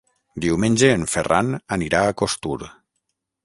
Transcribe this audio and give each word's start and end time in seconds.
Diumenge 0.45 0.89
en 0.93 1.03
Ferran 1.11 1.53
anirà 1.77 2.03
a 2.09 2.19
Costur. 2.23 2.59